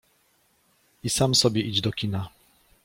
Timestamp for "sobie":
1.35-1.61